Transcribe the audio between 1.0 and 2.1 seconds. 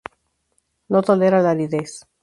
tolera la aridez.